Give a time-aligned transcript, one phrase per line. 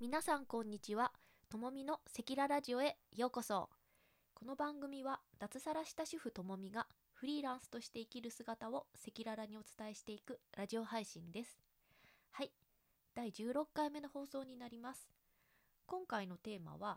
[0.00, 1.12] 皆さんこんにちは。
[1.50, 3.68] ともみの赤裸ラジオへようこそ。
[4.32, 11.58] この番組は脱サラした主婦ともみがフリーランスとして生きる姿を赤裸々にお伝えしていくラジオ配信です。
[12.30, 12.50] はい。
[13.14, 15.06] 第16回目の放送になります。
[15.84, 16.96] 今回のテーマは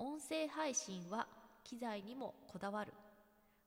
[0.00, 1.28] 音声配信は
[1.62, 2.92] 機材にもこだわる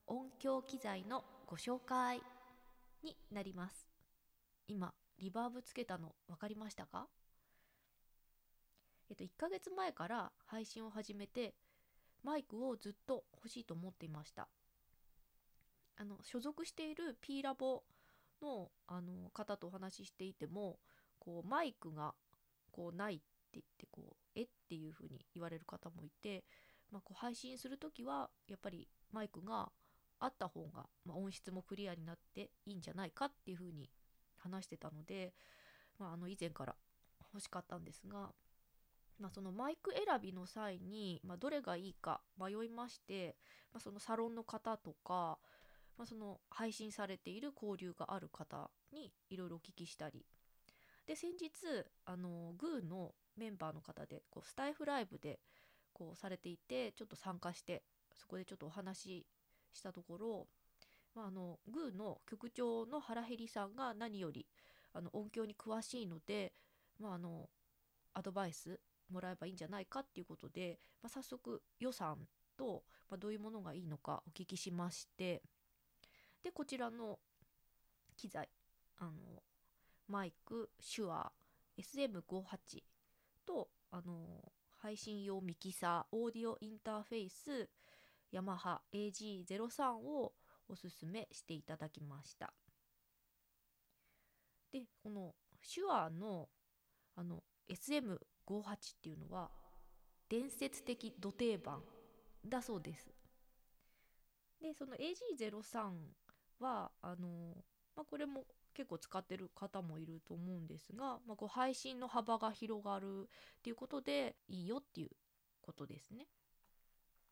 [0.05, 2.21] 音響機材のご紹介
[3.04, 3.88] になります。
[4.68, 7.07] 今リバーブつけたの分かりましたか？
[9.10, 11.55] えっと、1ヶ月前から配信を始めて
[12.23, 14.48] マイクをずっと欲しいと思っていました。
[15.98, 17.84] あの所属している P ラボ
[18.41, 20.80] のあの方とお話ししていても
[21.20, 22.13] こうマイクが
[22.72, 23.23] こうないって
[23.54, 26.46] 言ってこうえっていう風に言われる方もいて、
[26.91, 29.70] まあ、こう配信する時はやっぱりマイクが
[30.20, 33.90] あった方が、まあ、音質もクリアになっていいんじゃないかっていう風に
[34.38, 35.34] 話してたので、
[35.98, 36.76] まあ、あの以前から
[37.34, 38.32] 欲しかったんですが
[39.20, 43.35] まあ、そのマイク選びの際に、まあ、どれがいいか迷いまして、
[43.74, 45.38] まあ、そのサロンの方とか、
[45.98, 50.26] まあ、その配信されている交流がある方にいろいろお聞きしたり。
[51.05, 51.49] で先日
[52.05, 55.40] あのグーのメンバーの方でこうスタイフライブで
[55.91, 57.82] こうされていてちょっと参加して
[58.15, 59.27] そこでちょっとお話し
[59.74, 60.48] したところ、
[61.15, 64.46] まあ、あのグーの局長の原ヘリさんが何より
[64.94, 66.53] あの音響に詳しいので、
[67.00, 67.50] まあ、あの
[68.13, 68.80] アドバイス
[69.12, 72.18] もらえばいいんじゃないかっていうことで、まあ、早速予算
[72.57, 75.41] と、まあ、どういうものがいいのかお聞きしまして
[76.44, 77.19] でこちらの
[78.16, 78.50] 機材
[78.97, 79.12] あの
[80.07, 81.31] マイク手話
[81.78, 82.84] SM58
[83.46, 87.69] とあの配信用ミキサーオーディオインターフェイス
[88.31, 90.34] ヤマハ AG03 を
[90.68, 92.53] おすすめしていただきました。
[94.72, 95.34] でこの
[95.74, 96.47] 手話の
[97.16, 98.19] あの SM
[98.50, 98.62] 58
[98.96, 99.50] っていうのは
[100.30, 101.81] 伝説的土定番
[102.47, 103.08] だそうです。
[104.62, 105.92] でその AG03
[106.59, 107.56] はあの、
[107.96, 115.09] まあ、これも結構使ってる方もいると思うんですが、まあ、こう配信の幅が広がるっていうことでいいよっていう
[115.62, 116.28] ことですね。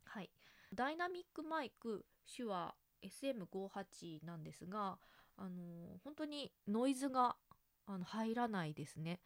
[0.06, 0.29] はい、
[0.73, 4.97] ダイナミックマイク手話 SM58 なんですが、
[5.38, 7.35] あの本当にノイズが
[7.85, 9.19] あの入らないですね。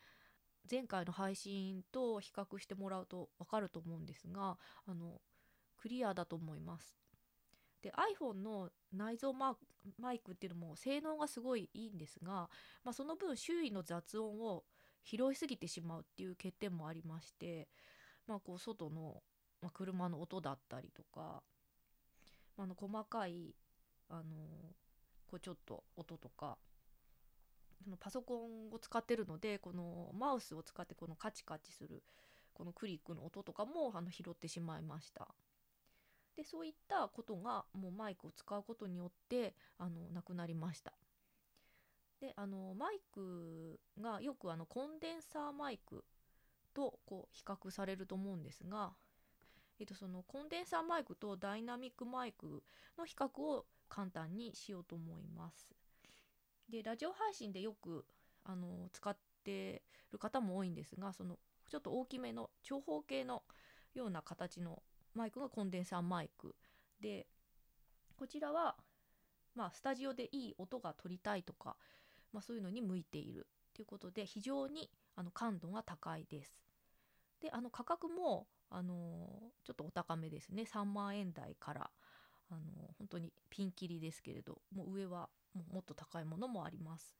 [0.70, 5.22] 前回の配信と比較してもらうと分かると思うんですがあの
[5.78, 6.96] クリアだと思います。
[7.82, 12.50] で iPhone の内蔵マイクっていうのも性能がすごいいいんですが、
[12.84, 14.64] まあ、その分周囲の雑音を
[15.04, 17.68] 拾いすぎてしまうっていう欠点もありまして、
[18.28, 19.24] まあ、こう外の、
[19.62, 21.42] まあ、車の音だったりとか、
[22.56, 23.56] まあ、の細かい
[24.10, 24.24] あの
[25.28, 26.58] こうちょっと音とか
[27.84, 32.04] そのパソコンを使ってるのでこのマウスを使ってこのカチカチする
[32.54, 35.28] このクリックの音とかもあの拾ってしまいました。
[36.36, 40.94] でそういったことがもうマイクを使うことによってあのなくなりました。
[42.22, 46.06] であのマイクがよくあのコンデンサーマイク
[46.74, 48.94] とこう比較されると思うんですが、
[49.80, 52.64] えっと、そのコンデンサーマイクとダイナミックマイク
[52.98, 55.68] の比較を簡単にしようと思います。
[56.72, 58.06] でラジオ配信でよく
[58.46, 61.38] あの使ってる方も多いんですがその
[61.70, 63.44] ちょっと大きめの長方形の
[63.94, 64.82] ような形の
[65.14, 66.56] マイクがコンデンサーマイク。
[67.02, 67.28] で
[68.18, 68.76] こちらは
[69.54, 71.76] まあスタジオでいい音が取りたいとか、
[72.32, 73.48] まあ、そういうのに向いている。
[73.74, 76.62] ということで非常にあの感度が高いです。
[77.42, 79.28] であの価格もあの
[79.66, 80.64] ちょっとお高めですね。
[80.64, 81.90] 3万円台から
[82.52, 82.62] あの
[83.00, 85.30] 本当にピンキリですけれどもう上は
[85.72, 87.16] もっと高いものもあります。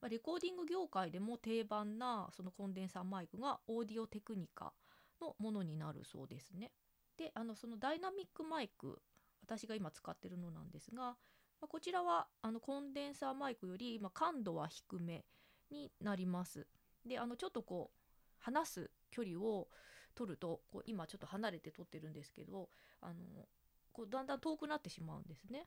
[0.00, 4.72] まレコーディング業界でも定番なそのコンデンサーマイクがオーディオテクニカ
[5.20, 6.72] のものになるそうですね。
[7.18, 9.02] であのそのダイナミックマイク
[9.42, 11.16] 私が今使ってるのなんですが、
[11.60, 15.26] ま、こちらはあのコンデンサーマイクより今感度は低め
[15.70, 16.66] になります。
[17.04, 18.00] であのちょっとこう
[18.38, 19.68] 話す距離を
[20.14, 22.70] 取るとこう今ちょっと離れて撮ってるんですけど
[23.00, 23.48] あの
[23.92, 25.66] こうだんだん遠くなってしまうんですね。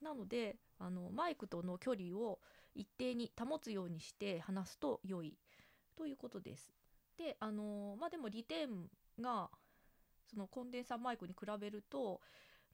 [0.00, 2.40] なのであのマイクとの距離を
[2.74, 5.36] 一定に保つようにして話すと良い
[5.96, 6.72] ということです。
[7.18, 8.88] であのまあでも利点
[9.20, 9.50] が
[10.26, 12.20] そのコンデンサーマイクに比べると、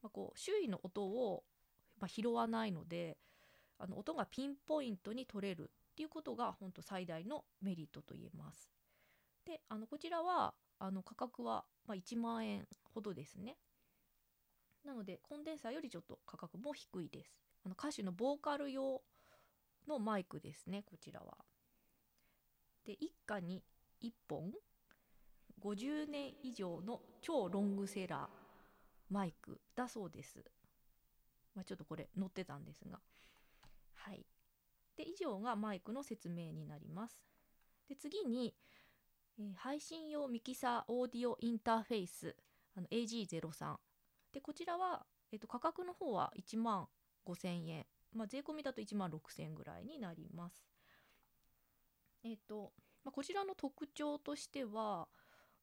[0.03, 1.43] まあ、こう周囲の音を、
[1.99, 3.17] まあ、拾わないので
[3.79, 8.71] あの音がピンポイントに取れるっていうことが本当最大のメリットと言えます。
[9.45, 13.57] であのこちらはあの価格は、まあ、1万円ほどですね。
[14.87, 17.35] なのでコンデンサーよりちょっと価格も低いです。
[17.65, 19.03] あの歌手のボーカル用
[19.89, 21.37] のマイクですねこちらは。
[22.85, 23.65] で一家に
[24.03, 24.53] 1本
[25.61, 30.45] 50年以上の超ロングセラーマイクだそうです。
[31.55, 33.01] まあ、ちょっとこれ載ってたんですが。
[33.95, 34.25] はい。
[34.97, 37.19] で以上がマイクの説明になります。
[37.89, 38.55] で次に、
[39.39, 42.37] えー、配信用ミキサーオーディオインターフェイス
[42.77, 43.77] あの AG03
[44.37, 46.89] でこちらは、えーと、価格の方は1万
[47.27, 50.63] 5000円、まあ、税込みだと1万6000円ぐらいになります。
[52.23, 52.71] えっ、と、
[53.03, 55.09] まあ、こちらの特徴としては、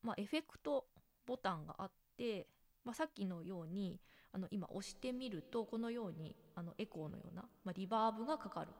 [0.01, 0.87] まあ、エフェクト
[1.27, 2.47] ボタンがあって、
[2.83, 3.99] まあ、さっきのように
[4.31, 8.71] あの今押してみるとこのようにあのエコーのような、まあ、リバーブがかかる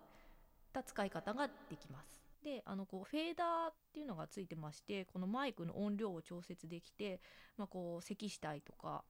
[0.74, 2.20] た使い方ができます。
[2.44, 7.22] であのこうフェーダーっていうのがついてましてこのマイクの音量を調節できて、
[7.58, 9.04] まあ、こう咳したいとか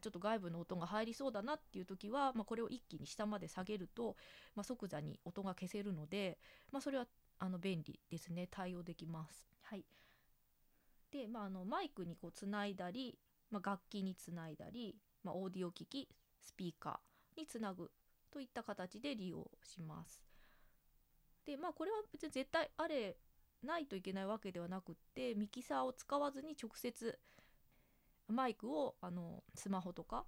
[0.00, 4.16] ちょっと外部の音が入りそうだなっていう時は、まあ、これを一気に下まで下げると、
[4.54, 6.38] まあ、即座に音が消せるので、
[6.72, 7.06] まあ、それは
[7.38, 9.48] あの便利ですね対応できます。
[9.62, 9.84] はい、
[11.10, 13.18] で、まあ、あのマイクにこうつないだり、
[13.50, 16.08] まあ、楽器につないだり、まあ、オーディオ機器
[16.40, 17.90] スピーカーにつなぐ
[18.30, 20.22] といった形で利用します。
[21.44, 23.16] でまあこれは別に絶対あれ
[23.62, 27.18] ないといけないわけではなくってミキサーを使わずに直接
[28.28, 30.24] マイクをあのスマホとか、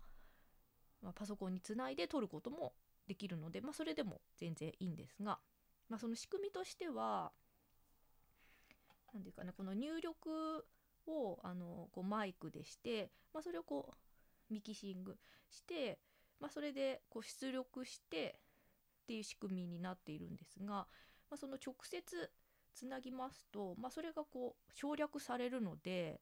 [1.03, 2.73] まあ、パソコンにつないで撮ることも
[3.06, 5.39] できるので、まあ、それでも全然いいんですが、
[5.89, 7.33] まあ、その仕組みとしては
[9.12, 10.65] 何ていうかねこの入力
[11.06, 13.95] をあのこうマイクでして、まあ、それをこ
[14.50, 15.17] うミキシング
[15.50, 15.99] して、
[16.41, 18.39] まあ、それでこう出力して
[19.03, 20.87] っていう仕組みになっているんですが、ま
[21.33, 22.31] あ、その直接
[22.75, 26.21] つなぎますと、まあ、それがこう省略されるので、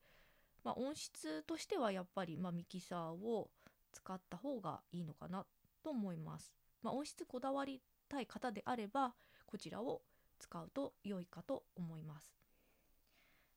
[0.67, 3.51] まあ、音質としてはやっぱりまミキサーを
[3.93, 5.47] 使った方がいいのかな
[5.85, 6.53] と思います。
[6.83, 9.15] ま音質こだわりたい方であれば
[9.47, 10.03] こちらを
[10.41, 12.35] 使うと良いかと思います。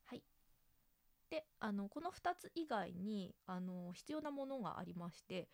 [0.04, 0.22] はい、
[1.30, 5.48] であのこの2つ以外にあの必要なものがありまして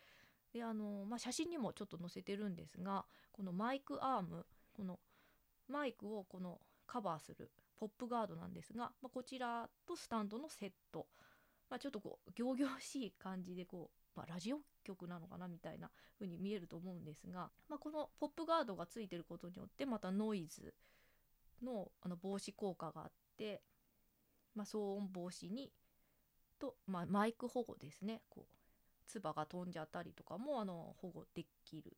[0.52, 4.44] であの、まあ、写真にもちょっと載せてるんですがこのマイクアーム
[4.74, 5.00] この
[5.68, 11.06] マイクをこのカバーするポップガードなんですが、まあ、こちらとスタンドのセット、
[11.68, 20.74] まあ、ちょっとこう仰々しい感じでこう、まあ、ラジオ局なのかなみたいな風に見えると思うんですが、まあ、このポップガードがついてることによってまたノイズ
[21.62, 23.62] のあの防止効果があって、
[24.54, 25.72] まあ、騒音防止に
[26.58, 28.56] と、まあ、マイク保護ですねこう
[29.08, 31.96] 唾が飛んじゃったりとかもあの保護できる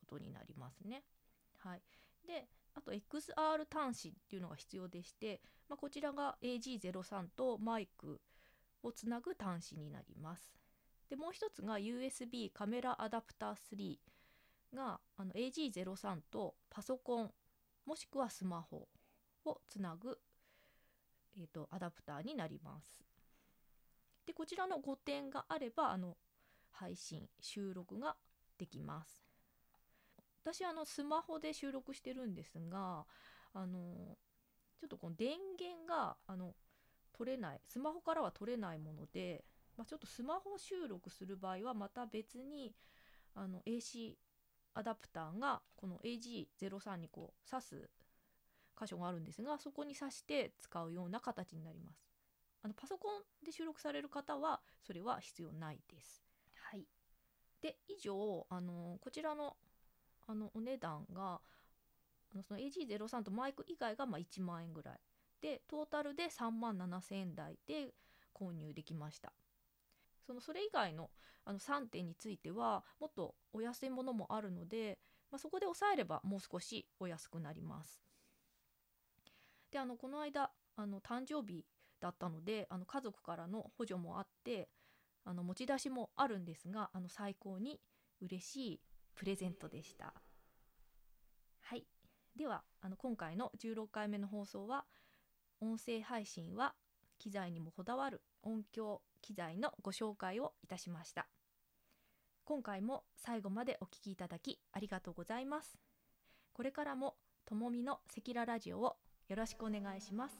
[0.00, 1.02] ことになりますね。
[1.58, 1.82] はい、
[2.26, 8.20] であと XR 端子っていうのが必要でして、まあ、こちらが AG03 とマイク
[8.82, 10.54] をつなぐ端子になります。
[11.08, 13.98] でもう一つが USB カメラアダプター3
[14.74, 17.30] があの AG03 とパソコン
[17.84, 18.88] もしくはスマホ
[19.44, 20.18] をつなぐ、
[21.36, 23.02] えーと、アダプターになります。
[24.26, 26.16] でこちらの5点があればあの
[26.70, 28.16] 配信収録が
[28.58, 29.24] できます
[30.44, 33.04] 私あのスマホで収録してるんですが
[33.54, 34.16] あの
[34.80, 36.54] ちょっとこの電源があの
[37.16, 37.60] 取れない。
[37.66, 39.44] スマホからは取れないもので、
[39.76, 42.74] まあ、ちょっとスマホ収録する場合はまた別に
[43.34, 44.14] あの AC
[44.74, 47.90] アダプターがこの AG03 にこう挿す
[48.80, 52.02] 箇所があるんですがそこに挿して使うような形になります。
[52.64, 56.22] あのパソコンで収録される方はそれは必要ないです。
[57.62, 59.56] で以上あのこちらの
[60.26, 61.40] あのお値段が
[62.34, 65.00] あのその AG03 とマイク以外がま1万円ぐらい
[65.42, 67.92] でトータルで3万7000円台で
[68.34, 69.32] 購入できました。
[70.26, 71.10] そのそれ以外の
[71.44, 75.00] あの3点についてはもっとお安いものもあるので、
[75.32, 78.00] まあ、そこで抑えればもう少しお安くなります。
[79.72, 81.66] であのこの間あの誕生日
[82.00, 84.68] だったのであの家族からの補助もあって
[85.24, 87.80] あの持ち出しもあるんですがあの最高に
[88.20, 88.80] 嬉しい
[89.14, 90.14] プレゼントでした。
[91.60, 91.84] はい。
[92.36, 94.84] ではあの今回の16回目の放送は
[95.62, 96.74] 音声配信は
[97.18, 101.28] 機材にもこだわる音響機材のご紹介をいたしました。
[102.44, 105.78] 今回も最後までお聴きいただきありがとうございます。
[106.52, 107.14] これからも
[107.46, 108.96] ともみのセキララジオを
[109.28, 110.36] よろしくお願いします。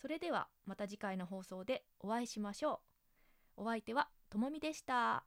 [0.00, 2.82] それではまた次回の放送でお会いしましょ
[3.56, 3.62] う。
[3.62, 5.24] お相手はともみでした。